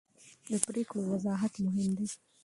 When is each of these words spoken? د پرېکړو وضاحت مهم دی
د 0.51 0.53
پرېکړو 0.65 1.01
وضاحت 1.11 1.53
مهم 1.65 1.89
دی 1.97 2.07